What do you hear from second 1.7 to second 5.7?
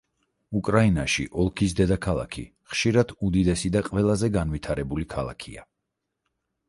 დედაქალაქი ხშირად უდიდესი და ყველაზე განვითარებული ქალაქია.